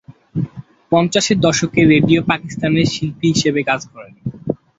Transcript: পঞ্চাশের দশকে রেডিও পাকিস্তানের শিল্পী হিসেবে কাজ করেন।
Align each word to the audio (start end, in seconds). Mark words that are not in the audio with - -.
পঞ্চাশের 0.91 1.37
দশকে 1.39 1.81
রেডিও 1.85 2.21
পাকিস্তানের 2.29 2.87
শিল্পী 2.93 3.27
হিসেবে 3.33 3.61
কাজ 3.69 3.81
করেন। 3.93 4.13